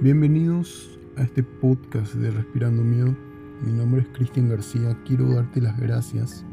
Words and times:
Bienvenidos 0.00 0.96
a 1.16 1.22
este 1.22 1.42
podcast 1.42 2.14
de 2.14 2.30
Respirando 2.30 2.84
Miedo. 2.84 3.16
Mi 3.66 3.72
nombre 3.72 4.02
es 4.02 4.08
Cristian 4.16 4.48
García. 4.48 4.96
Quiero 5.04 5.28
darte 5.34 5.60
las 5.60 5.76
gracias 5.76 6.44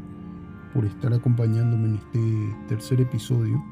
por 0.74 0.84
estar 0.84 1.14
acompañándome 1.14 1.90
en 1.90 1.94
este 1.94 2.56
tercer 2.66 3.00
episodio. 3.00 3.62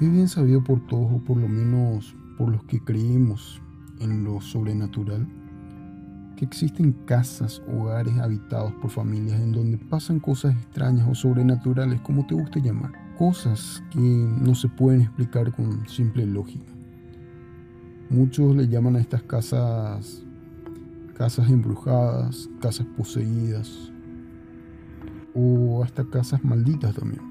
Es 0.00 0.12
bien 0.12 0.28
sabido 0.28 0.62
por 0.62 0.86
todos, 0.86 1.14
o 1.14 1.18
por 1.18 1.36
lo 1.36 1.48
menos 1.48 2.14
por 2.38 2.52
los 2.52 2.62
que 2.66 2.78
creemos 2.78 3.60
en 3.98 4.22
lo 4.22 4.40
sobrenatural, 4.40 5.26
que 6.36 6.44
existen 6.44 6.92
casas, 7.06 7.60
hogares 7.66 8.16
habitados 8.18 8.72
por 8.74 8.90
familias 8.90 9.40
en 9.40 9.50
donde 9.50 9.78
pasan 9.78 10.20
cosas 10.20 10.54
extrañas 10.54 11.08
o 11.10 11.14
sobrenaturales, 11.16 12.00
como 12.02 12.24
te 12.24 12.36
guste 12.36 12.62
llamar. 12.62 12.92
Cosas 13.18 13.82
que 13.90 13.98
no 13.98 14.54
se 14.54 14.68
pueden 14.68 15.00
explicar 15.00 15.52
con 15.52 15.88
simple 15.88 16.24
lógica. 16.24 16.75
Muchos 18.08 18.54
le 18.54 18.68
llaman 18.68 18.96
a 18.96 19.00
estas 19.00 19.22
casas 19.22 20.24
casas 21.16 21.48
embrujadas, 21.48 22.48
casas 22.60 22.86
poseídas 22.96 23.90
o 25.34 25.82
hasta 25.82 26.04
casas 26.04 26.44
malditas 26.44 26.94
también. 26.94 27.22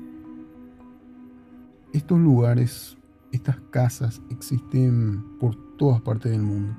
Estos 1.93 2.19
lugares, 2.19 2.97
estas 3.31 3.57
casas 3.69 4.21
existen 4.29 5.23
por 5.39 5.55
todas 5.77 6.01
partes 6.01 6.31
del 6.31 6.41
mundo 6.41 6.75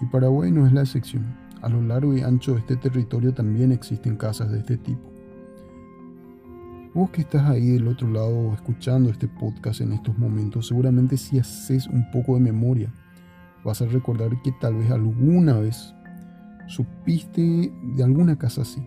y 0.00 0.06
Paraguay 0.06 0.52
no 0.52 0.66
es 0.66 0.72
la 0.72 0.82
excepción. 0.82 1.24
A 1.62 1.68
lo 1.68 1.80
largo 1.80 2.14
y 2.14 2.20
ancho 2.20 2.52
de 2.52 2.60
este 2.60 2.76
territorio 2.76 3.32
también 3.32 3.72
existen 3.72 4.16
casas 4.16 4.52
de 4.52 4.58
este 4.58 4.76
tipo. 4.76 5.12
Vos 6.94 7.10
que 7.10 7.22
estás 7.22 7.48
ahí 7.48 7.72
del 7.72 7.88
otro 7.88 8.08
lado 8.08 8.54
escuchando 8.54 9.10
este 9.10 9.26
podcast 9.26 9.80
en 9.80 9.92
estos 9.92 10.16
momentos, 10.18 10.68
seguramente 10.68 11.16
si 11.16 11.38
haces 11.38 11.86
un 11.88 12.10
poco 12.10 12.34
de 12.34 12.40
memoria, 12.40 12.92
vas 13.66 13.82
a 13.82 13.86
recordar 13.86 14.40
que 14.42 14.52
tal 14.52 14.76
vez 14.76 14.90
alguna 14.90 15.58
vez 15.58 15.92
supiste 16.68 17.72
de 17.96 18.02
alguna 18.02 18.38
casa 18.38 18.62
así. 18.62 18.86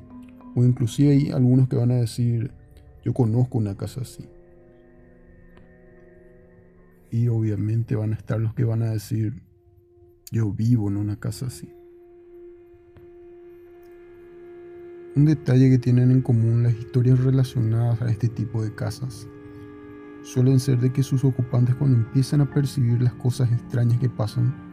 O 0.55 0.63
inclusive 0.63 1.11
hay 1.11 1.31
algunos 1.31 1.67
que 1.67 1.75
van 1.75 1.91
a 1.91 1.95
decir, 1.95 2.51
yo 3.03 3.13
conozco 3.13 3.57
una 3.57 3.75
casa 3.75 4.01
así. 4.01 4.25
Y 7.11 7.27
obviamente 7.27 7.95
van 7.95 8.13
a 8.13 8.15
estar 8.15 8.39
los 8.39 8.53
que 8.53 8.63
van 8.63 8.81
a 8.81 8.91
decir, 8.91 9.43
yo 10.31 10.51
vivo 10.51 10.87
en 10.87 10.97
una 10.97 11.17
casa 11.17 11.47
así. 11.47 11.69
Un 15.15 15.25
detalle 15.25 15.69
que 15.69 15.79
tienen 15.79 16.11
en 16.11 16.21
común 16.21 16.63
las 16.63 16.73
historias 16.73 17.19
relacionadas 17.19 18.01
a 18.01 18.09
este 18.09 18.29
tipo 18.29 18.63
de 18.63 18.73
casas 18.73 19.27
suelen 20.23 20.59
ser 20.59 20.79
de 20.79 20.91
que 20.91 21.01
sus 21.01 21.23
ocupantes 21.23 21.75
cuando 21.75 21.97
empiezan 21.97 22.41
a 22.41 22.49
percibir 22.49 23.01
las 23.01 23.13
cosas 23.13 23.51
extrañas 23.51 23.99
que 23.99 24.09
pasan, 24.09 24.68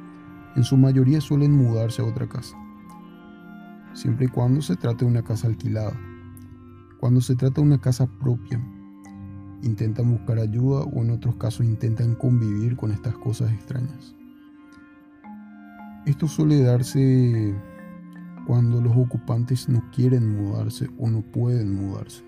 en 0.56 0.64
su 0.64 0.76
mayoría 0.78 1.20
suelen 1.20 1.52
mudarse 1.52 2.00
a 2.00 2.06
otra 2.06 2.26
casa, 2.26 2.56
siempre 3.92 4.26
y 4.26 4.28
cuando 4.28 4.62
se 4.62 4.74
trate 4.74 5.04
de 5.04 5.10
una 5.10 5.22
casa 5.22 5.48
alquilada. 5.48 5.92
Cuando 6.98 7.20
se 7.20 7.36
trata 7.36 7.60
de 7.60 7.66
una 7.66 7.78
casa 7.78 8.06
propia, 8.06 8.58
intentan 9.62 10.10
buscar 10.10 10.38
ayuda 10.38 10.80
o 10.80 11.02
en 11.02 11.10
otros 11.10 11.36
casos 11.36 11.66
intentan 11.66 12.14
convivir 12.14 12.74
con 12.74 12.90
estas 12.90 13.14
cosas 13.18 13.52
extrañas. 13.52 14.14
Esto 16.06 16.26
suele 16.26 16.62
darse 16.62 17.54
cuando 18.46 18.80
los 18.80 18.96
ocupantes 18.96 19.68
no 19.68 19.82
quieren 19.90 20.36
mudarse 20.36 20.88
o 20.98 21.10
no 21.10 21.20
pueden 21.20 21.74
mudarse. 21.74 22.24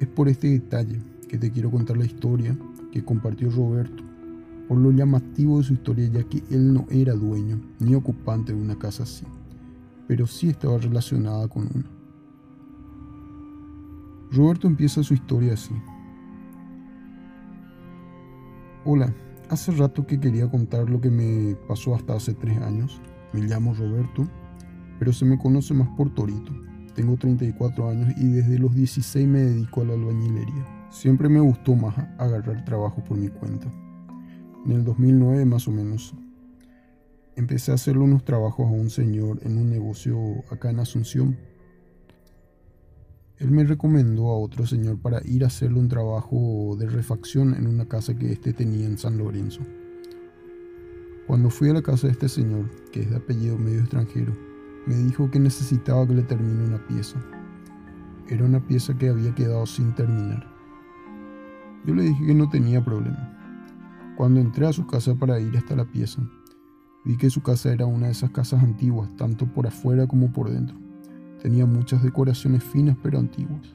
Es 0.00 0.08
por 0.08 0.28
este 0.28 0.48
detalle 0.48 1.00
que 1.28 1.38
te 1.38 1.52
quiero 1.52 1.70
contar 1.70 1.96
la 1.96 2.06
historia 2.06 2.56
que 2.90 3.04
compartió 3.04 3.50
Roberto 3.50 4.09
por 4.70 4.78
lo 4.78 4.92
llamativo 4.92 5.58
de 5.58 5.64
su 5.64 5.72
historia 5.72 6.06
ya 6.06 6.22
que 6.22 6.44
él 6.48 6.72
no 6.72 6.86
era 6.90 7.12
dueño 7.14 7.60
ni 7.80 7.96
ocupante 7.96 8.54
de 8.54 8.62
una 8.62 8.78
casa 8.78 9.02
así, 9.02 9.26
pero 10.06 10.28
sí 10.28 10.48
estaba 10.48 10.78
relacionada 10.78 11.48
con 11.48 11.64
una. 11.74 11.90
Roberto 14.30 14.68
empieza 14.68 15.02
su 15.02 15.14
historia 15.14 15.54
así. 15.54 15.74
Hola, 18.84 19.12
hace 19.48 19.72
rato 19.72 20.06
que 20.06 20.20
quería 20.20 20.48
contar 20.48 20.88
lo 20.88 21.00
que 21.00 21.10
me 21.10 21.56
pasó 21.66 21.96
hasta 21.96 22.14
hace 22.14 22.34
tres 22.34 22.56
años. 22.58 23.02
Me 23.32 23.40
llamo 23.40 23.74
Roberto, 23.74 24.28
pero 25.00 25.12
se 25.12 25.24
me 25.24 25.36
conoce 25.36 25.74
más 25.74 25.88
por 25.96 26.14
Torito. 26.14 26.52
Tengo 26.94 27.16
34 27.16 27.88
años 27.88 28.14
y 28.18 28.28
desde 28.28 28.56
los 28.56 28.72
16 28.72 29.26
me 29.26 29.40
dedico 29.40 29.80
a 29.80 29.86
la 29.86 29.94
albañilería. 29.94 30.86
Siempre 30.90 31.28
me 31.28 31.40
gustó 31.40 31.74
más 31.74 31.98
agarrar 32.18 32.64
trabajo 32.64 33.02
por 33.02 33.18
mi 33.18 33.30
cuenta 33.30 33.68
en 34.64 34.72
el 34.72 34.84
2009 34.84 35.44
más 35.44 35.68
o 35.68 35.70
menos, 35.70 36.14
empecé 37.36 37.70
a 37.72 37.74
hacerle 37.74 38.02
unos 38.02 38.24
trabajos 38.24 38.66
a 38.66 38.70
un 38.70 38.90
señor 38.90 39.40
en 39.42 39.58
un 39.58 39.70
negocio 39.70 40.18
acá 40.50 40.70
en 40.70 40.80
Asunción. 40.80 41.38
Él 43.38 43.50
me 43.50 43.64
recomendó 43.64 44.28
a 44.28 44.38
otro 44.38 44.66
señor 44.66 44.98
para 44.98 45.26
ir 45.26 45.44
a 45.44 45.46
hacerle 45.46 45.78
un 45.78 45.88
trabajo 45.88 46.76
de 46.78 46.86
refacción 46.86 47.54
en 47.54 47.66
una 47.66 47.86
casa 47.86 48.14
que 48.14 48.32
éste 48.32 48.52
tenía 48.52 48.86
en 48.86 48.98
San 48.98 49.16
Lorenzo. 49.16 49.60
Cuando 51.26 51.48
fui 51.48 51.70
a 51.70 51.74
la 51.74 51.82
casa 51.82 52.08
de 52.08 52.12
este 52.12 52.28
señor, 52.28 52.68
que 52.92 53.00
es 53.00 53.10
de 53.10 53.16
apellido 53.16 53.56
medio 53.56 53.80
extranjero, 53.80 54.36
me 54.86 54.96
dijo 54.96 55.30
que 55.30 55.38
necesitaba 55.38 56.06
que 56.06 56.14
le 56.14 56.22
termine 56.22 56.64
una 56.64 56.86
pieza. 56.86 57.18
Era 58.28 58.44
una 58.44 58.66
pieza 58.66 58.96
que 58.98 59.08
había 59.08 59.34
quedado 59.34 59.64
sin 59.64 59.94
terminar. 59.94 60.46
Yo 61.86 61.94
le 61.94 62.02
dije 62.02 62.26
que 62.26 62.34
no 62.34 62.50
tenía 62.50 62.84
problema 62.84 63.29
cuando 64.20 64.38
entré 64.38 64.66
a 64.66 64.72
su 64.74 64.86
casa 64.86 65.14
para 65.14 65.40
ir 65.40 65.56
hasta 65.56 65.74
la 65.74 65.86
pieza, 65.86 66.20
vi 67.06 67.16
que 67.16 67.30
su 67.30 67.40
casa 67.40 67.72
era 67.72 67.86
una 67.86 68.04
de 68.04 68.12
esas 68.12 68.28
casas 68.28 68.62
antiguas, 68.62 69.08
tanto 69.16 69.46
por 69.46 69.66
afuera 69.66 70.06
como 70.06 70.30
por 70.30 70.50
dentro. 70.50 70.76
Tenía 71.40 71.64
muchas 71.64 72.02
decoraciones 72.02 72.62
finas 72.62 72.98
pero 73.02 73.18
antiguas. 73.18 73.74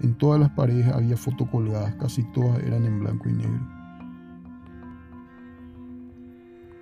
En 0.00 0.14
todas 0.14 0.38
las 0.38 0.50
paredes 0.50 0.86
había 0.86 1.16
fotos 1.16 1.48
colgadas, 1.48 1.92
casi 1.96 2.22
todas 2.32 2.62
eran 2.62 2.84
en 2.84 3.00
blanco 3.00 3.28
y 3.28 3.32
negro. 3.32 3.68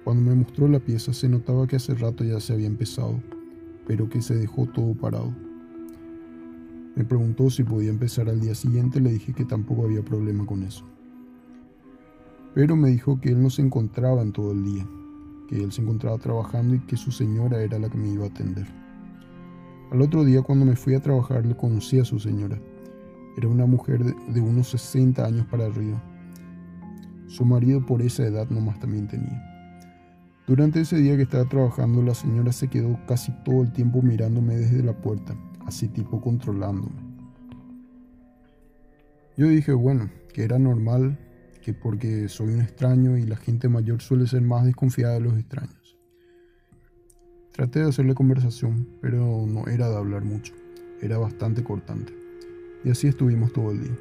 Cuando 0.05 0.23
me 0.29 0.35
mostró 0.35 0.69
la 0.69 0.79
pieza 0.79 1.15
se 1.15 1.31
notaba 1.31 1.67
que 1.67 1.77
hace 1.77 1.95
rato 1.95 2.25
ya 2.25 2.41
se 2.41 2.53
había 2.53 2.67
empezado, 2.67 3.23
pero 3.87 4.11
que 4.11 4.21
se 4.21 4.35
dejó 4.35 4.67
todo 4.67 4.93
parado. 4.93 5.35
Me 6.95 7.07
preguntó 7.07 7.49
si 7.49 7.65
podía 7.65 7.89
empezar 7.89 8.29
al 8.29 8.39
día 8.39 8.55
siguiente, 8.55 9.01
le 9.01 9.13
dije 9.13 9.33
que 9.33 9.47
tampoco 9.47 9.87
había 9.87 10.05
problema 10.05 10.45
con 10.45 10.63
eso 10.63 10.85
pero 12.55 12.77
me 12.77 12.91
dijo 12.91 13.21
que 13.21 13.31
él 13.31 13.43
no 13.43 13.51
se 13.51 13.63
encontraba 13.63 14.23
en 14.23 14.33
todo 14.33 14.53
el 14.53 14.65
día, 14.65 14.87
que 15.49 15.63
él 15.63 15.73
se 15.73 15.83
encontraba 15.83 16.19
trabajando 16.19 16.75
y 16.75 16.81
que 16.81 16.97
su 16.97 17.11
señora 17.11 17.63
era 17.63 17.79
la 17.79 17.89
que 17.89 17.99
me 17.99 18.09
iba 18.09 18.25
a 18.25 18.29
atender. 18.29 18.67
Al 19.91 20.01
otro 20.01 20.25
día 20.25 20.43
cuando 20.43 20.65
me 20.65 20.77
fui 20.77 20.95
a 20.95 21.01
trabajar 21.01 21.45
le 21.45 21.57
conocí 21.57 21.99
a 21.99 22.05
su 22.05 22.19
señora. 22.19 22.59
Era 23.37 23.49
una 23.49 23.67
mujer 23.67 24.05
de, 24.05 24.41
unos 24.41 24.69
60 24.69 25.25
años 25.25 25.47
para 25.47 25.67
arriba. 25.67 26.03
Su 27.27 27.45
marido 27.45 27.85
por 27.85 28.03
esa 28.03 28.25
edad 28.25 28.49
nomás 28.51 28.79
también 28.79 29.09
tenía. 29.09 29.43
Durante 30.47 30.81
ese 30.81 30.97
día 30.97 31.17
que 31.17 31.23
estaba 31.23 31.45
trabajando 31.49 32.03
la 32.03 32.15
señora 32.15 32.53
se 32.53 32.69
quedó 32.69 32.99
casi 33.07 33.33
todo 33.45 33.63
el 33.63 33.73
tiempo 33.73 34.03
mirándome 34.03 34.57
desde 34.57 34.83
la 34.83 34.93
puerta, 34.93 35.35
así 35.67 35.89
tipo 35.89 36.21
controlándome. 36.21 37.13
Yo 39.37 39.49
dije, 39.49 39.73
bueno, 39.73 40.11
que 40.35 40.45
era 40.45 40.59
normal 40.59 41.19
que 41.63 41.73
porque 41.73 42.29
soy 42.29 42.55
un 42.55 42.61
extraño 42.61 43.17
y 43.17 43.23
la 43.23 43.37
gente 43.37 43.69
mayor 43.69 44.03
suele 44.03 44.27
ser 44.27 44.43
más 44.43 44.65
desconfiada 44.65 45.15
de 45.15 45.21
los 45.21 45.39
extraños. 45.39 45.97
Traté 47.53 47.81
de 47.81 47.89
hacerle 47.89 48.15
conversación, 48.15 48.89
pero 49.01 49.47
no 49.47 49.67
era 49.69 49.89
de 49.89 49.97
hablar 49.97 50.25
mucho, 50.25 50.55
era 51.01 51.19
bastante 51.19 51.63
cortante. 51.63 52.13
Y 52.85 52.91
así 52.91 53.07
estuvimos 53.07 53.53
todo 53.53 53.71
el 53.71 53.83
día. 53.83 53.97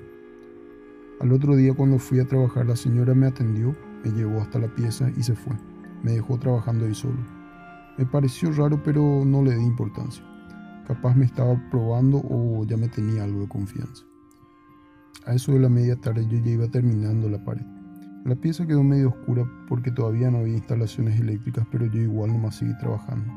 Al 1.19 1.31
otro 1.31 1.56
día 1.56 1.74
cuando 1.74 2.00
fui 2.00 2.19
a 2.19 2.28
trabajar 2.28 2.66
la 2.66 2.75
señora 2.75 3.13
me 3.13 3.28
atendió, 3.28 3.75
me 4.04 4.12
llevó 4.12 4.42
hasta 4.42 4.58
la 4.58 4.74
pieza 4.74 5.12
y 5.16 5.24
se 5.24 5.36
fue. 5.36 5.54
Me 6.02 6.13
dejó 6.13 6.40
trabajando 6.40 6.86
ahí 6.86 6.96
solo. 6.96 7.19
Me 7.98 8.06
pareció 8.06 8.52
raro 8.52 8.81
pero 8.84 9.24
no 9.24 9.44
le 9.44 9.56
di 9.56 9.63
importancia. 9.63 10.24
Capaz 10.88 11.16
me 11.16 11.25
estaba 11.25 11.62
probando 11.69 12.18
o 12.28 12.66
ya 12.66 12.75
me 12.75 12.88
tenía 12.88 13.24
algo 13.24 13.42
de 13.42 13.48
confianza. 13.48 14.04
A 15.25 15.36
eso 15.36 15.52
de 15.52 15.60
la 15.60 15.69
media 15.69 15.96
tarde 15.96 16.25
yo 16.28 16.40
ya 16.40 16.52
iba 16.52 16.68
terminando 16.68 17.30
la 17.30 17.44
pared. 17.44 17.66
La 18.25 18.36
pieza 18.36 18.68
quedó 18.68 18.84
medio 18.84 19.10
oscura 19.10 19.50
porque 19.68 19.92
todavía 19.92 20.30
no 20.30 20.40
había 20.40 20.54
instalaciones 20.54 21.19
eléctricas, 21.19 21.66
pero 21.72 21.86
yo 21.86 22.02
igual 22.02 22.34
nomás 22.34 22.56
seguí 22.56 22.78
trabajando. 22.78 23.31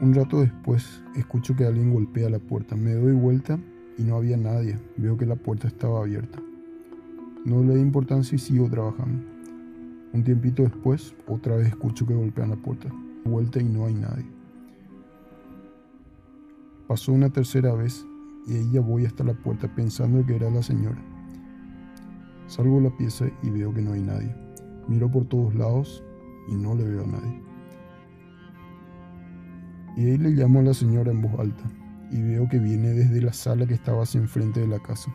Un 0.00 0.14
rato 0.14 0.40
después 0.40 1.02
escucho 1.16 1.56
que 1.56 1.64
alguien 1.64 1.92
golpea 1.92 2.30
la 2.30 2.38
puerta. 2.38 2.76
Me 2.76 2.94
doy 2.94 3.12
vuelta 3.12 3.58
y 3.98 4.04
no 4.04 4.16
había 4.16 4.36
nadie. 4.36 4.78
Veo 4.96 5.16
que 5.16 5.26
la 5.26 5.36
puerta 5.36 5.66
estaba 5.66 6.00
abierta. 6.00 6.40
No 7.44 7.62
le 7.62 7.74
di 7.74 7.80
importancia 7.80 8.36
y 8.36 8.38
sigo 8.38 8.70
trabajando. 8.70 9.24
Un 10.12 10.24
tiempito 10.24 10.62
después, 10.62 11.14
otra 11.26 11.56
vez 11.56 11.68
escucho 11.68 12.06
que 12.06 12.14
golpean 12.14 12.50
la 12.50 12.56
puerta. 12.56 12.88
Vuelta 13.24 13.60
y 13.60 13.64
no 13.64 13.86
hay 13.86 13.94
nadie. 13.94 14.26
Pasó 16.86 17.12
una 17.12 17.28
tercera 17.30 17.74
vez 17.74 18.06
y 18.48 18.70
ya 18.70 18.80
voy 18.80 19.04
hasta 19.04 19.24
la 19.24 19.34
puerta 19.34 19.68
pensando 19.74 20.24
que 20.24 20.36
era 20.36 20.50
la 20.50 20.62
señora. 20.62 21.00
Salgo 22.46 22.80
la 22.80 22.96
pieza 22.96 23.26
y 23.42 23.50
veo 23.50 23.74
que 23.74 23.82
no 23.82 23.92
hay 23.92 24.00
nadie. 24.00 24.34
Miro 24.88 25.10
por 25.10 25.26
todos 25.26 25.54
lados 25.54 26.02
y 26.48 26.54
no 26.54 26.74
le 26.74 26.84
veo 26.84 27.04
a 27.04 27.06
nadie. 27.06 27.42
Y 29.96 30.06
ahí 30.06 30.18
le 30.18 30.30
llamo 30.30 30.60
a 30.60 30.62
la 30.62 30.74
señora 30.74 31.10
en 31.10 31.20
voz 31.20 31.38
alta 31.38 31.64
y 32.10 32.22
veo 32.22 32.48
que 32.48 32.58
viene 32.58 32.90
desde 32.90 33.20
la 33.20 33.34
sala 33.34 33.66
que 33.66 33.74
estaba 33.74 34.04
hacia 34.04 34.20
enfrente 34.20 34.60
de 34.60 34.68
la 34.68 34.78
casa. 34.78 35.12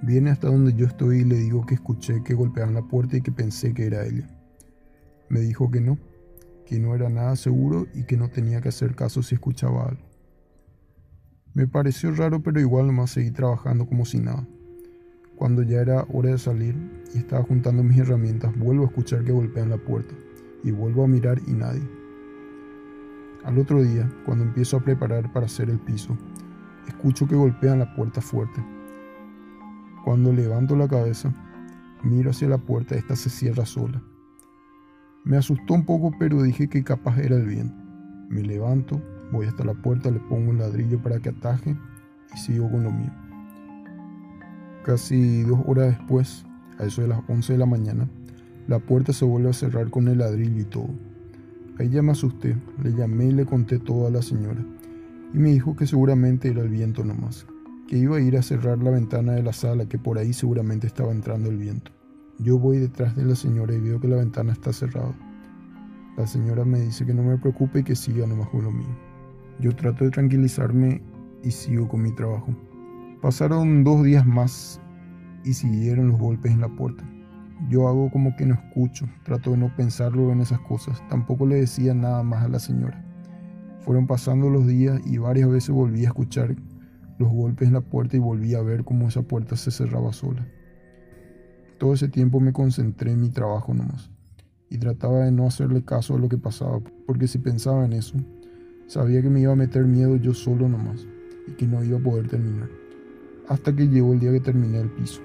Viene 0.00 0.30
hasta 0.30 0.48
donde 0.48 0.72
yo 0.72 0.86
estoy 0.86 1.18
y 1.18 1.24
le 1.24 1.36
digo 1.36 1.66
que 1.66 1.74
escuché 1.74 2.22
que 2.22 2.34
golpeaban 2.34 2.74
la 2.74 2.82
puerta 2.82 3.16
y 3.16 3.20
que 3.20 3.32
pensé 3.32 3.74
que 3.74 3.86
era 3.86 4.06
ella. 4.06 4.26
Me 5.28 5.40
dijo 5.40 5.70
que 5.70 5.80
no, 5.80 5.98
que 6.66 6.78
no 6.78 6.94
era 6.94 7.10
nada 7.10 7.36
seguro 7.36 7.86
y 7.94 8.04
que 8.04 8.16
no 8.16 8.30
tenía 8.30 8.60
que 8.62 8.68
hacer 8.70 8.94
caso 8.94 9.22
si 9.22 9.34
escuchaba 9.34 9.88
algo. 9.88 10.13
Me 11.54 11.68
pareció 11.68 12.10
raro, 12.10 12.42
pero 12.42 12.58
igual 12.58 12.88
nomás 12.88 13.12
seguí 13.12 13.30
trabajando 13.30 13.86
como 13.86 14.04
si 14.04 14.18
nada. 14.18 14.44
Cuando 15.36 15.62
ya 15.62 15.80
era 15.80 16.04
hora 16.12 16.30
de 16.30 16.38
salir 16.38 16.74
y 17.14 17.18
estaba 17.18 17.44
juntando 17.44 17.84
mis 17.84 17.96
herramientas, 17.96 18.58
vuelvo 18.58 18.82
a 18.82 18.86
escuchar 18.88 19.22
que 19.22 19.30
golpean 19.30 19.70
la 19.70 19.76
puerta 19.76 20.16
y 20.64 20.72
vuelvo 20.72 21.04
a 21.04 21.08
mirar 21.08 21.40
y 21.46 21.52
nadie. 21.52 21.88
Al 23.44 23.56
otro 23.58 23.84
día, 23.84 24.10
cuando 24.26 24.42
empiezo 24.42 24.78
a 24.78 24.80
preparar 24.80 25.32
para 25.32 25.46
hacer 25.46 25.70
el 25.70 25.78
piso, 25.78 26.18
escucho 26.88 27.28
que 27.28 27.36
golpean 27.36 27.78
la 27.78 27.94
puerta 27.94 28.20
fuerte. 28.20 28.60
Cuando 30.04 30.32
levanto 30.32 30.74
la 30.74 30.88
cabeza, 30.88 31.32
miro 32.02 32.30
hacia 32.30 32.48
la 32.48 32.58
puerta, 32.58 32.96
esta 32.96 33.14
se 33.14 33.30
cierra 33.30 33.64
sola. 33.64 34.02
Me 35.22 35.36
asustó 35.36 35.74
un 35.74 35.86
poco, 35.86 36.10
pero 36.18 36.42
dije 36.42 36.68
que 36.68 36.82
capaz 36.82 37.16
era 37.18 37.36
el 37.36 37.46
viento. 37.46 37.76
Me 38.28 38.42
levanto, 38.42 39.00
voy 39.32 39.46
hasta 39.46 39.64
la 39.64 39.74
puerta, 39.74 40.10
le 40.10 40.20
pongo 40.20 40.50
un 40.50 40.58
ladrillo 40.58 41.02
para 41.02 41.18
que 41.20 41.30
ataje 41.30 41.76
y 42.34 42.38
sigo 42.38 42.70
con 42.70 42.84
lo 42.84 42.90
mío. 42.90 43.12
Casi 44.84 45.42
dos 45.42 45.60
horas 45.66 45.96
después, 45.98 46.44
a 46.78 46.84
eso 46.84 47.02
de 47.02 47.08
las 47.08 47.20
11 47.28 47.54
de 47.54 47.58
la 47.58 47.66
mañana, 47.66 48.08
la 48.66 48.78
puerta 48.78 49.12
se 49.12 49.24
vuelve 49.24 49.50
a 49.50 49.54
cerrar 49.54 49.90
con 49.90 50.08
el 50.08 50.18
ladrillo 50.18 50.60
y 50.60 50.64
todo. 50.64 50.88
Ahí 51.78 51.88
ya 51.88 52.02
me 52.02 52.12
asusté, 52.12 52.56
le 52.82 52.92
llamé 52.92 53.26
y 53.26 53.32
le 53.32 53.46
conté 53.46 53.78
todo 53.78 54.06
a 54.06 54.10
la 54.10 54.22
señora, 54.22 54.64
y 55.32 55.38
me 55.38 55.50
dijo 55.50 55.74
que 55.74 55.86
seguramente 55.86 56.48
era 56.48 56.62
el 56.62 56.68
viento 56.68 57.04
nomás, 57.04 57.46
que 57.88 57.98
iba 57.98 58.16
a 58.16 58.20
ir 58.20 58.36
a 58.36 58.42
cerrar 58.42 58.78
la 58.78 58.90
ventana 58.90 59.32
de 59.32 59.42
la 59.42 59.52
sala, 59.52 59.86
que 59.86 59.98
por 59.98 60.18
ahí 60.18 60.32
seguramente 60.32 60.86
estaba 60.86 61.12
entrando 61.12 61.50
el 61.50 61.56
viento. 61.56 61.90
Yo 62.38 62.58
voy 62.58 62.78
detrás 62.78 63.16
de 63.16 63.24
la 63.24 63.36
señora 63.36 63.74
y 63.74 63.80
veo 63.80 64.00
que 64.00 64.08
la 64.08 64.16
ventana 64.16 64.52
está 64.52 64.72
cerrada. 64.72 65.14
La 66.16 66.26
señora 66.26 66.64
me 66.64 66.80
dice 66.80 67.04
que 67.04 67.14
no 67.14 67.22
me 67.22 67.38
preocupe 67.38 67.80
y 67.80 67.84
que 67.84 67.96
siga 67.96 68.26
nomás 68.26 68.48
con 68.48 68.64
lo 68.64 68.70
mío. 68.70 69.03
Yo 69.60 69.74
trato 69.74 70.04
de 70.04 70.10
tranquilizarme 70.10 71.02
y 71.42 71.50
sigo 71.50 71.88
con 71.88 72.02
mi 72.02 72.12
trabajo. 72.12 72.54
Pasaron 73.22 73.84
dos 73.84 74.02
días 74.02 74.26
más 74.26 74.80
y 75.44 75.54
siguieron 75.54 76.08
los 76.08 76.18
golpes 76.18 76.52
en 76.52 76.60
la 76.60 76.68
puerta. 76.68 77.04
Yo 77.68 77.88
hago 77.88 78.10
como 78.10 78.34
que 78.36 78.46
no 78.46 78.54
escucho, 78.54 79.06
trato 79.24 79.52
de 79.52 79.58
no 79.58 79.74
pensarlo 79.76 80.32
en 80.32 80.40
esas 80.40 80.60
cosas. 80.60 81.02
Tampoco 81.08 81.46
le 81.46 81.56
decía 81.56 81.94
nada 81.94 82.22
más 82.22 82.44
a 82.44 82.48
la 82.48 82.58
señora. 82.58 83.02
Fueron 83.80 84.06
pasando 84.06 84.50
los 84.50 84.66
días 84.66 85.00
y 85.06 85.18
varias 85.18 85.48
veces 85.48 85.70
volví 85.70 86.04
a 86.04 86.08
escuchar 86.08 86.56
los 87.18 87.30
golpes 87.30 87.68
en 87.68 87.74
la 87.74 87.80
puerta 87.80 88.16
y 88.16 88.20
volví 88.20 88.54
a 88.54 88.62
ver 88.62 88.84
cómo 88.84 89.08
esa 89.08 89.22
puerta 89.22 89.56
se 89.56 89.70
cerraba 89.70 90.12
sola. 90.12 90.46
Todo 91.78 91.94
ese 91.94 92.08
tiempo 92.08 92.40
me 92.40 92.52
concentré 92.52 93.12
en 93.12 93.20
mi 93.20 93.30
trabajo 93.30 93.74
nomás 93.74 94.10
y 94.70 94.78
trataba 94.78 95.20
de 95.20 95.32
no 95.32 95.46
hacerle 95.46 95.84
caso 95.84 96.16
a 96.16 96.18
lo 96.18 96.28
que 96.28 96.38
pasaba, 96.38 96.80
porque 97.06 97.28
si 97.28 97.38
pensaba 97.38 97.84
en 97.84 97.92
eso, 97.92 98.16
sabía 98.86 99.22
que 99.22 99.30
me 99.30 99.40
iba 99.40 99.52
a 99.52 99.56
meter 99.56 99.84
miedo 99.84 100.16
yo 100.16 100.34
solo 100.34 100.68
nomás 100.68 101.06
y 101.46 101.52
que 101.52 101.66
no 101.66 101.82
iba 101.82 101.98
a 101.98 102.02
poder 102.02 102.28
terminar. 102.28 102.68
Hasta 103.48 103.74
que 103.74 103.88
llegó 103.88 104.12
el 104.12 104.20
día 104.20 104.32
que 104.32 104.40
terminé 104.40 104.80
el 104.80 104.88
piso. 104.88 105.20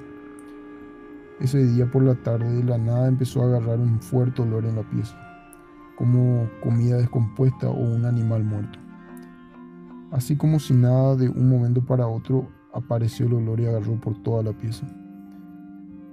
Ese 1.39 1.65
día 1.65 1.89
por 1.89 2.03
la 2.03 2.15
tarde 2.15 2.53
de 2.53 2.63
la 2.63 2.77
nada 2.77 3.07
empezó 3.07 3.41
a 3.41 3.45
agarrar 3.45 3.79
un 3.79 4.01
fuerte 4.01 4.41
olor 4.41 4.65
en 4.65 4.75
la 4.75 4.83
pieza, 4.83 5.15
como 5.97 6.50
comida 6.61 6.97
descompuesta 6.97 7.69
o 7.69 7.79
un 7.79 8.06
animal 8.06 8.44
muerto. 8.44 8.77
Así 10.11 10.35
como 10.35 10.59
si 10.59 10.73
nada 10.73 11.15
de 11.15 11.29
un 11.29 11.50
momento 11.50 11.81
para 11.81 12.07
otro 12.07 12.50
apareció 12.73 13.27
el 13.27 13.35
olor 13.35 13.59
y 13.59 13.67
agarró 13.67 13.95
por 14.01 14.21
toda 14.21 14.44
la 14.44 14.51
pieza. 14.51 14.85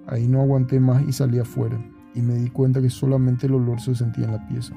Ahí 0.07 0.29
no 0.29 0.41
aguanté 0.41 0.79
más 0.79 1.03
y 1.09 1.13
salí 1.13 1.41
afuera, 1.41 1.77
y 2.15 2.21
me 2.21 2.35
di 2.35 2.49
cuenta 2.51 2.81
que 2.81 2.91
solamente 2.91 3.47
el 3.47 3.55
olor 3.55 3.81
se 3.81 3.95
sentía 3.97 4.27
en 4.27 4.33
la 4.33 4.47
pieza. 4.47 4.75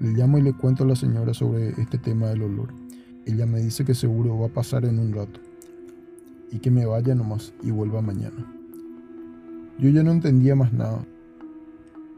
Le 0.00 0.12
llamo 0.12 0.38
y 0.38 0.42
le 0.42 0.52
cuento 0.52 0.84
a 0.84 0.86
la 0.86 0.96
señora 0.96 1.32
sobre 1.32 1.68
este 1.80 1.98
tema 1.98 2.28
del 2.28 2.42
olor. 2.42 2.74
Ella 3.24 3.46
me 3.46 3.60
dice 3.60 3.84
que 3.84 3.94
seguro 3.94 4.38
va 4.38 4.46
a 4.46 4.52
pasar 4.52 4.84
en 4.84 4.98
un 4.98 5.12
rato, 5.12 5.40
y 6.50 6.58
que 6.58 6.70
me 6.70 6.86
vaya 6.86 7.14
nomás 7.14 7.54
y 7.62 7.70
vuelva 7.70 8.02
mañana. 8.02 8.46
Yo 9.78 9.90
ya 9.90 10.02
no 10.02 10.12
entendía 10.12 10.54
más 10.54 10.72
nada. 10.72 11.04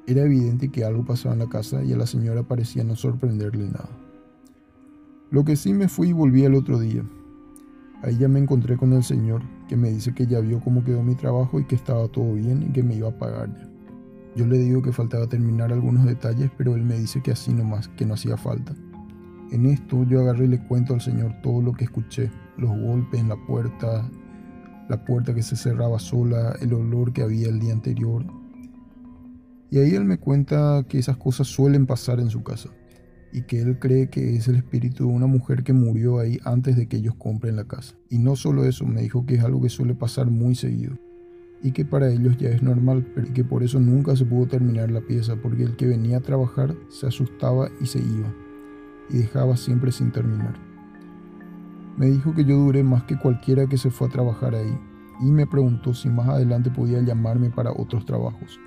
Era 0.06 0.22
evidente 0.22 0.70
que 0.70 0.84
algo 0.84 1.04
pasaba 1.04 1.34
en 1.34 1.40
la 1.40 1.48
casa 1.48 1.82
y 1.84 1.92
a 1.92 1.96
la 1.96 2.06
señora 2.06 2.42
parecía 2.42 2.84
no 2.84 2.96
sorprenderle 2.96 3.66
nada. 3.66 3.90
Lo 5.30 5.44
que 5.44 5.56
sí 5.56 5.74
me 5.74 5.88
fui 5.88 6.08
y 6.08 6.12
volví 6.12 6.44
al 6.44 6.54
otro 6.54 6.78
día, 6.78 7.04
Ahí 8.02 8.16
ya 8.16 8.28
me 8.28 8.38
encontré 8.38 8.76
con 8.76 8.92
el 8.92 9.02
señor 9.02 9.42
que 9.68 9.76
me 9.76 9.90
dice 9.90 10.14
que 10.14 10.26
ya 10.26 10.38
vio 10.38 10.60
cómo 10.60 10.84
quedó 10.84 11.02
mi 11.02 11.16
trabajo 11.16 11.58
y 11.58 11.64
que 11.64 11.74
estaba 11.74 12.06
todo 12.06 12.34
bien 12.34 12.62
y 12.62 12.72
que 12.72 12.82
me 12.82 12.94
iba 12.94 13.08
a 13.08 13.18
pagar 13.18 13.52
ya. 13.52 13.67
Yo 14.38 14.46
le 14.46 14.56
digo 14.56 14.82
que 14.82 14.92
faltaba 14.92 15.26
terminar 15.26 15.72
algunos 15.72 16.06
detalles, 16.06 16.48
pero 16.56 16.76
él 16.76 16.84
me 16.84 16.96
dice 16.96 17.20
que 17.20 17.32
así 17.32 17.52
nomás, 17.52 17.88
que 17.88 18.06
no 18.06 18.14
hacía 18.14 18.36
falta. 18.36 18.72
En 19.50 19.66
esto 19.66 20.04
yo 20.04 20.20
agarré 20.20 20.44
y 20.44 20.48
le 20.50 20.62
cuento 20.62 20.94
al 20.94 21.00
señor 21.00 21.34
todo 21.42 21.60
lo 21.60 21.72
que 21.72 21.86
escuché, 21.86 22.30
los 22.56 22.70
golpes 22.70 23.18
en 23.18 23.30
la 23.30 23.46
puerta, 23.48 24.08
la 24.88 25.04
puerta 25.04 25.34
que 25.34 25.42
se 25.42 25.56
cerraba 25.56 25.98
sola, 25.98 26.54
el 26.60 26.72
olor 26.72 27.12
que 27.12 27.22
había 27.22 27.48
el 27.48 27.58
día 27.58 27.72
anterior. 27.72 28.24
Y 29.72 29.78
ahí 29.78 29.96
él 29.96 30.04
me 30.04 30.18
cuenta 30.18 30.84
que 30.88 31.00
esas 31.00 31.16
cosas 31.16 31.48
suelen 31.48 31.86
pasar 31.86 32.20
en 32.20 32.30
su 32.30 32.44
casa 32.44 32.68
y 33.32 33.42
que 33.42 33.60
él 33.60 33.80
cree 33.80 34.08
que 34.08 34.36
es 34.36 34.46
el 34.46 34.54
espíritu 34.54 35.08
de 35.08 35.14
una 35.14 35.26
mujer 35.26 35.64
que 35.64 35.72
murió 35.72 36.20
ahí 36.20 36.38
antes 36.44 36.76
de 36.76 36.86
que 36.86 36.98
ellos 36.98 37.16
compren 37.16 37.56
la 37.56 37.64
casa. 37.64 37.96
Y 38.08 38.20
no 38.20 38.36
solo 38.36 38.64
eso, 38.66 38.86
me 38.86 39.02
dijo 39.02 39.26
que 39.26 39.34
es 39.34 39.42
algo 39.42 39.60
que 39.60 39.68
suele 39.68 39.96
pasar 39.96 40.30
muy 40.30 40.54
seguido 40.54 40.96
y 41.62 41.72
que 41.72 41.84
para 41.84 42.10
ellos 42.10 42.36
ya 42.36 42.50
es 42.50 42.62
normal, 42.62 43.06
pero 43.14 43.32
que 43.32 43.44
por 43.44 43.62
eso 43.62 43.80
nunca 43.80 44.14
se 44.14 44.24
pudo 44.24 44.46
terminar 44.46 44.90
la 44.90 45.00
pieza, 45.00 45.36
porque 45.36 45.64
el 45.64 45.76
que 45.76 45.86
venía 45.86 46.18
a 46.18 46.22
trabajar 46.22 46.74
se 46.88 47.06
asustaba 47.06 47.68
y 47.80 47.86
se 47.86 47.98
iba, 47.98 48.32
y 49.10 49.18
dejaba 49.18 49.56
siempre 49.56 49.92
sin 49.92 50.12
terminar. 50.12 50.54
Me 51.96 52.06
dijo 52.06 52.32
que 52.34 52.44
yo 52.44 52.56
duré 52.56 52.84
más 52.84 53.02
que 53.04 53.18
cualquiera 53.18 53.66
que 53.66 53.76
se 53.76 53.90
fue 53.90 54.06
a 54.06 54.10
trabajar 54.10 54.54
ahí, 54.54 54.78
y 55.20 55.32
me 55.32 55.46
preguntó 55.46 55.94
si 55.94 56.08
más 56.08 56.28
adelante 56.28 56.70
podía 56.70 57.00
llamarme 57.00 57.50
para 57.50 57.72
otros 57.72 58.06
trabajos. 58.06 58.60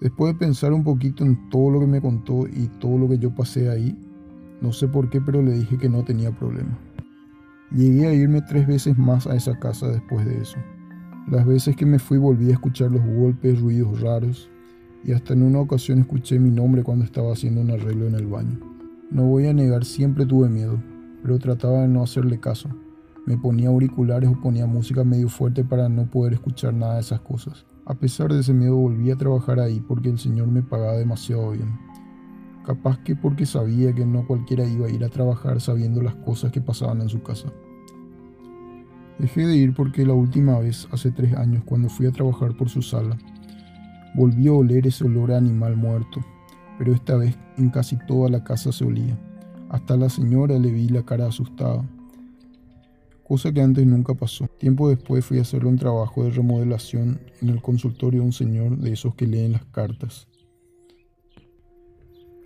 Después 0.00 0.34
de 0.34 0.38
pensar 0.38 0.72
un 0.72 0.84
poquito 0.84 1.24
en 1.24 1.48
todo 1.48 1.70
lo 1.70 1.80
que 1.80 1.86
me 1.86 2.00
contó 2.00 2.46
y 2.48 2.66
todo 2.80 2.98
lo 2.98 3.08
que 3.08 3.18
yo 3.18 3.34
pasé 3.34 3.70
ahí, 3.70 3.96
no 4.60 4.72
sé 4.72 4.88
por 4.88 5.08
qué, 5.08 5.20
pero 5.20 5.40
le 5.40 5.52
dije 5.52 5.78
que 5.78 5.88
no 5.88 6.04
tenía 6.04 6.30
problema. 6.32 6.78
Llegué 7.70 8.06
a 8.06 8.12
irme 8.12 8.42
tres 8.42 8.66
veces 8.66 8.98
más 8.98 9.26
a 9.26 9.34
esa 9.34 9.58
casa 9.58 9.88
después 9.88 10.26
de 10.26 10.42
eso. 10.42 10.58
Las 11.30 11.46
veces 11.46 11.76
que 11.76 11.86
me 11.86 12.00
fui 12.00 12.18
volví 12.18 12.50
a 12.50 12.54
escuchar 12.54 12.90
los 12.90 13.04
golpes, 13.04 13.60
ruidos 13.60 14.00
raros, 14.00 14.50
y 15.04 15.12
hasta 15.12 15.34
en 15.34 15.44
una 15.44 15.60
ocasión 15.60 16.00
escuché 16.00 16.38
mi 16.38 16.50
nombre 16.50 16.82
cuando 16.82 17.04
estaba 17.04 17.32
haciendo 17.32 17.60
un 17.60 17.70
arreglo 17.70 18.06
en 18.06 18.14
el 18.14 18.26
baño. 18.26 18.58
No 19.10 19.26
voy 19.26 19.46
a 19.46 19.52
negar, 19.52 19.84
siempre 19.84 20.26
tuve 20.26 20.48
miedo, 20.48 20.82
pero 21.22 21.38
trataba 21.38 21.82
de 21.82 21.88
no 21.88 22.02
hacerle 22.02 22.40
caso. 22.40 22.70
Me 23.24 23.38
ponía 23.38 23.68
auriculares 23.68 24.28
o 24.30 24.40
ponía 24.40 24.66
música 24.66 25.04
medio 25.04 25.28
fuerte 25.28 25.64
para 25.64 25.88
no 25.88 26.10
poder 26.10 26.32
escuchar 26.32 26.74
nada 26.74 26.94
de 26.94 27.00
esas 27.00 27.20
cosas. 27.20 27.66
A 27.86 27.94
pesar 27.94 28.32
de 28.32 28.40
ese 28.40 28.52
miedo 28.52 28.76
volví 28.76 29.10
a 29.10 29.16
trabajar 29.16 29.60
ahí 29.60 29.80
porque 29.80 30.08
el 30.08 30.18
Señor 30.18 30.48
me 30.48 30.62
pagaba 30.62 30.94
demasiado 30.94 31.52
bien. 31.52 31.78
Capaz 32.66 32.98
que 32.98 33.14
porque 33.14 33.46
sabía 33.46 33.94
que 33.94 34.04
no 34.04 34.26
cualquiera 34.26 34.64
iba 34.64 34.86
a 34.86 34.90
ir 34.90 35.04
a 35.04 35.08
trabajar 35.08 35.60
sabiendo 35.60 36.02
las 36.02 36.14
cosas 36.16 36.50
que 36.50 36.60
pasaban 36.60 37.00
en 37.00 37.08
su 37.08 37.22
casa. 37.22 37.52
Dejé 39.22 39.46
de 39.46 39.56
ir 39.56 39.72
porque 39.72 40.04
la 40.04 40.12
última 40.12 40.58
vez, 40.58 40.86
hace 40.92 41.10
tres 41.10 41.32
años, 41.34 41.62
cuando 41.64 41.88
fui 41.88 42.04
a 42.04 42.12
trabajar 42.12 42.54
por 42.54 42.68
su 42.68 42.82
sala, 42.82 43.16
volví 44.14 44.48
a 44.48 44.52
oler 44.52 44.86
ese 44.86 45.04
olor 45.04 45.32
a 45.32 45.38
animal 45.38 45.76
muerto, 45.76 46.20
pero 46.76 46.92
esta 46.92 47.16
vez 47.16 47.34
en 47.56 47.70
casi 47.70 47.96
toda 48.06 48.28
la 48.28 48.44
casa 48.44 48.70
se 48.70 48.84
olía. 48.84 49.18
Hasta 49.70 49.96
la 49.96 50.10
señora 50.10 50.58
le 50.58 50.70
vi 50.70 50.88
la 50.88 51.02
cara 51.02 51.26
asustada 51.26 51.82
cosa 53.32 53.50
que 53.50 53.62
antes 53.62 53.86
nunca 53.86 54.12
pasó. 54.12 54.46
Tiempo 54.58 54.90
después 54.90 55.24
fui 55.24 55.38
a 55.38 55.40
hacerle 55.40 55.70
un 55.70 55.78
trabajo 55.78 56.22
de 56.22 56.32
remodelación 56.32 57.18
en 57.40 57.48
el 57.48 57.62
consultorio 57.62 58.20
de 58.20 58.26
un 58.26 58.32
señor 58.34 58.76
de 58.76 58.92
esos 58.92 59.14
que 59.14 59.26
leen 59.26 59.52
las 59.52 59.64
cartas. 59.64 60.28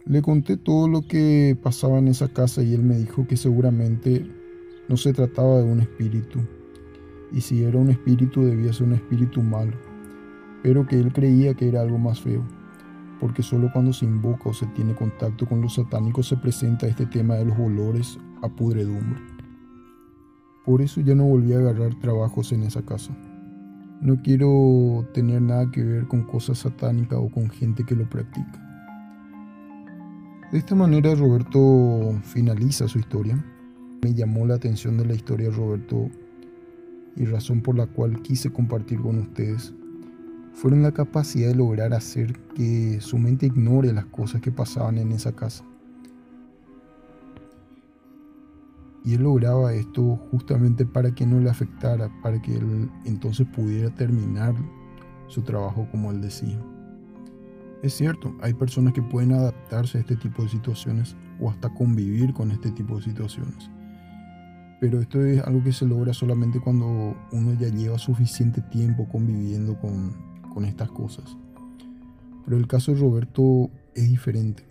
Le 0.04 0.22
conté 0.22 0.56
todo 0.56 0.86
lo 0.86 1.02
que 1.02 1.58
pasaba 1.60 1.98
en 1.98 2.06
esa 2.06 2.28
casa 2.28 2.62
y 2.62 2.72
él 2.72 2.84
me 2.84 2.96
dijo 2.96 3.26
que 3.26 3.36
seguramente 3.36 4.30
no 4.88 4.96
se 4.96 5.12
trataba 5.12 5.58
de 5.58 5.64
un 5.64 5.80
espíritu, 5.80 6.38
y 7.32 7.40
si 7.40 7.64
era 7.64 7.78
un 7.78 7.90
espíritu 7.90 8.42
debía 8.44 8.72
ser 8.72 8.86
un 8.86 8.94
espíritu 8.94 9.42
malo, 9.42 9.72
pero 10.62 10.86
que 10.86 10.98
él 10.98 11.12
creía 11.12 11.54
que 11.54 11.68
era 11.68 11.80
algo 11.80 11.98
más 11.98 12.20
feo, 12.20 12.42
porque 13.20 13.42
solo 13.42 13.70
cuando 13.72 13.92
se 13.92 14.04
invoca 14.04 14.50
o 14.50 14.54
se 14.54 14.66
tiene 14.66 14.94
contacto 14.94 15.46
con 15.46 15.60
los 15.60 15.74
satánicos 15.74 16.28
se 16.28 16.36
presenta 16.36 16.86
este 16.86 17.06
tema 17.06 17.34
de 17.34 17.46
los 17.46 17.58
olores 17.58 18.18
a 18.42 18.48
pudredumbre. 18.48 19.20
Por 20.64 20.82
eso 20.82 21.00
ya 21.00 21.14
no 21.14 21.24
volví 21.24 21.52
a 21.52 21.58
agarrar 21.58 21.94
trabajos 22.00 22.52
en 22.52 22.64
esa 22.64 22.82
casa. 22.84 23.16
No 24.00 24.20
quiero 24.20 25.06
tener 25.14 25.40
nada 25.40 25.70
que 25.70 25.82
ver 25.82 26.08
con 26.08 26.24
cosas 26.24 26.58
satánicas 26.58 27.18
o 27.18 27.28
con 27.30 27.48
gente 27.48 27.84
que 27.84 27.94
lo 27.94 28.08
practica. 28.10 28.62
De 30.52 30.58
esta 30.58 30.74
manera 30.74 31.14
Roberto 31.14 32.18
finaliza 32.22 32.88
su 32.88 32.98
historia. 32.98 33.42
Me 34.02 34.12
llamó 34.12 34.44
la 34.46 34.54
atención 34.54 34.96
de 34.96 35.06
la 35.06 35.14
historia 35.14 35.48
de 35.48 35.56
Roberto 35.56 36.10
y 37.16 37.24
razón 37.24 37.62
por 37.62 37.76
la 37.76 37.86
cual 37.86 38.22
quise 38.22 38.50
compartir 38.50 39.00
con 39.00 39.18
ustedes 39.18 39.72
fueron 40.52 40.82
la 40.82 40.92
capacidad 40.92 41.48
de 41.48 41.54
lograr 41.54 41.92
hacer 41.92 42.38
que 42.54 42.98
su 43.00 43.18
mente 43.18 43.46
ignore 43.46 43.92
las 43.92 44.06
cosas 44.06 44.40
que 44.40 44.50
pasaban 44.50 44.96
en 44.96 45.12
esa 45.12 45.32
casa. 45.32 45.64
Y 49.04 49.14
él 49.14 49.22
lograba 49.22 49.74
esto 49.74 50.16
justamente 50.30 50.86
para 50.86 51.14
que 51.14 51.26
no 51.26 51.38
le 51.40 51.50
afectara, 51.50 52.10
para 52.22 52.40
que 52.40 52.56
él 52.56 52.90
entonces 53.04 53.46
pudiera 53.54 53.94
terminar 53.94 54.54
su 55.28 55.42
trabajo 55.42 55.86
como 55.90 56.10
él 56.10 56.22
decía. 56.22 56.58
Es 57.82 57.92
cierto, 57.92 58.34
hay 58.40 58.54
personas 58.54 58.94
que 58.94 59.02
pueden 59.02 59.32
adaptarse 59.32 59.98
a 59.98 60.00
este 60.00 60.16
tipo 60.16 60.42
de 60.42 60.48
situaciones 60.48 61.14
o 61.38 61.50
hasta 61.50 61.68
convivir 61.68 62.32
con 62.32 62.50
este 62.50 62.70
tipo 62.70 62.96
de 62.96 63.02
situaciones. 63.02 63.70
Pero 64.86 65.00
esto 65.00 65.26
es 65.26 65.42
algo 65.42 65.64
que 65.64 65.72
se 65.72 65.84
logra 65.84 66.14
solamente 66.14 66.60
cuando 66.60 67.16
uno 67.32 67.58
ya 67.58 67.66
lleva 67.66 67.98
suficiente 67.98 68.60
tiempo 68.60 69.08
conviviendo 69.08 69.76
con, 69.80 70.14
con 70.54 70.64
estas 70.64 70.92
cosas. 70.92 71.36
Pero 72.44 72.56
el 72.56 72.68
caso 72.68 72.92
de 72.92 73.00
Roberto 73.00 73.68
es 73.96 74.08
diferente. 74.08 74.62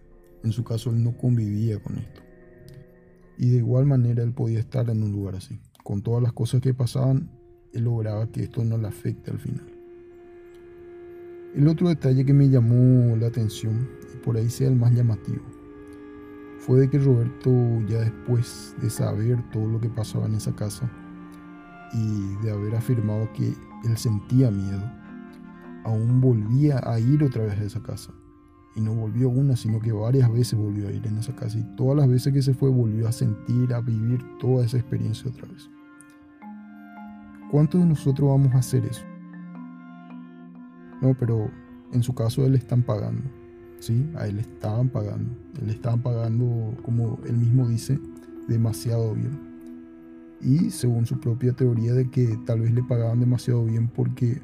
En 0.41 0.53
su 0.53 0.63
caso 0.63 0.91
él 0.91 1.03
no 1.03 1.17
convivía 1.17 1.83
con 1.83 1.97
esto. 1.97 2.21
Y 3.37 3.49
de 3.49 3.57
igual 3.57 3.87
manera 3.87 4.23
él 4.23 4.31
podía 4.31 4.59
estar 4.59 4.89
en 4.89 5.03
un 5.03 5.11
lugar 5.11 5.35
así. 5.35 5.59
Con 5.83 6.01
todas 6.01 6.23
las 6.23 6.31
cosas 6.31 6.61
que 6.61 6.73
pasaban, 6.73 7.29
él 7.73 7.83
lograba 7.83 8.27
que 8.27 8.43
esto 8.43 8.63
no 8.63 8.77
le 8.77 8.87
afecte 8.87 9.31
al 9.31 9.39
final. 9.39 9.65
El 11.55 11.67
otro 11.67 11.89
detalle 11.89 12.23
que 12.23 12.33
me 12.33 12.47
llamó 12.47 13.17
la 13.17 13.27
atención, 13.27 13.89
y 14.13 14.17
por 14.23 14.37
ahí 14.37 14.49
sea 14.49 14.69
el 14.69 14.77
más 14.77 14.93
llamativo, 14.93 15.43
fue 16.59 16.79
de 16.79 16.89
que 16.89 16.99
Roberto 16.99 17.51
ya 17.87 17.99
después 17.99 18.75
de 18.81 18.89
saber 18.89 19.43
todo 19.51 19.67
lo 19.67 19.79
que 19.79 19.89
pasaba 19.89 20.25
en 20.25 20.35
esa 20.35 20.55
casa 20.55 20.89
y 21.93 22.35
de 22.43 22.51
haber 22.51 22.75
afirmado 22.75 23.31
que 23.33 23.53
él 23.83 23.97
sentía 23.97 24.51
miedo, 24.51 24.83
aún 25.83 26.19
volvía 26.19 26.81
a 26.83 26.99
ir 26.99 27.23
otra 27.23 27.43
vez 27.43 27.59
a 27.59 27.63
esa 27.63 27.83
casa. 27.83 28.13
Y 28.75 28.81
no 28.81 28.93
volvió 28.93 29.29
una, 29.29 29.55
sino 29.55 29.79
que 29.79 29.93
varias 29.93 30.31
veces 30.31 30.59
volvió 30.59 30.89
a 30.89 30.91
ir 30.91 31.07
en 31.07 31.17
esa 31.17 31.33
casa. 31.33 31.57
Y 31.57 31.63
todas 31.77 31.95
las 31.95 32.09
veces 32.09 32.33
que 32.33 32.41
se 32.41 32.53
fue 32.53 32.69
volvió 32.69 33.07
a 33.07 33.13
sentir, 33.13 33.73
a 33.73 33.79
vivir 33.79 34.21
toda 34.39 34.65
esa 34.65 34.77
experiencia 34.77 35.29
otra 35.29 35.47
vez. 35.47 35.69
¿Cuántos 37.51 37.79
de 37.79 37.87
nosotros 37.87 38.29
vamos 38.29 38.53
a 38.53 38.57
hacer 38.57 38.85
eso? 38.85 39.05
No, 41.01 41.13
pero 41.13 41.49
en 41.93 42.03
su 42.03 42.13
caso 42.13 42.45
él 42.45 42.55
están 42.55 42.83
pagando. 42.83 43.29
¿Sí? 43.79 44.05
A 44.15 44.27
él 44.27 44.35
le 44.35 44.41
estaban 44.41 44.89
pagando. 44.89 45.31
Le 45.65 45.71
estaban 45.71 46.01
pagando, 46.01 46.75
como 46.83 47.19
él 47.25 47.37
mismo 47.37 47.67
dice, 47.67 47.99
demasiado 48.47 49.13
bien. 49.13 49.39
Y 50.41 50.69
según 50.69 51.05
su 51.05 51.19
propia 51.19 51.53
teoría 51.53 51.93
de 51.93 52.09
que 52.09 52.37
tal 52.45 52.61
vez 52.61 52.73
le 52.73 52.83
pagaban 52.83 53.19
demasiado 53.19 53.65
bien 53.65 53.87
porque 53.87 54.41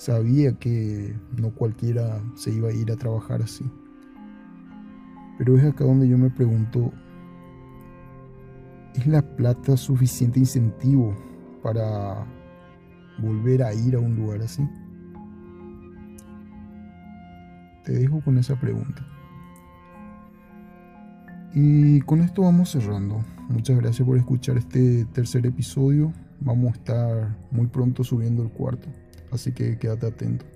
Sabía 0.00 0.54
que 0.54 1.14
no 1.36 1.50
cualquiera 1.50 2.22
se 2.34 2.50
iba 2.50 2.70
a 2.70 2.72
ir 2.72 2.90
a 2.90 2.96
trabajar 2.96 3.42
así. 3.42 3.70
Pero 5.36 5.58
es 5.58 5.64
acá 5.64 5.84
donde 5.84 6.08
yo 6.08 6.16
me 6.16 6.30
pregunto, 6.30 6.90
¿es 8.94 9.06
la 9.06 9.20
plata 9.20 9.76
suficiente 9.76 10.38
incentivo 10.38 11.14
para 11.62 12.26
volver 13.18 13.62
a 13.62 13.74
ir 13.74 13.94
a 13.94 13.98
un 13.98 14.16
lugar 14.16 14.40
así? 14.40 14.66
Te 17.90 17.98
dejo 17.98 18.20
con 18.20 18.38
esa 18.38 18.54
pregunta. 18.54 19.04
Y 21.52 22.00
con 22.02 22.20
esto 22.20 22.42
vamos 22.42 22.70
cerrando. 22.70 23.24
Muchas 23.48 23.76
gracias 23.78 24.06
por 24.06 24.16
escuchar 24.16 24.56
este 24.58 25.06
tercer 25.06 25.44
episodio. 25.44 26.12
Vamos 26.38 26.70
a 26.70 26.76
estar 26.76 27.36
muy 27.50 27.66
pronto 27.66 28.04
subiendo 28.04 28.44
el 28.44 28.50
cuarto. 28.50 28.86
Así 29.32 29.50
que 29.50 29.76
quédate 29.76 30.06
atento. 30.06 30.46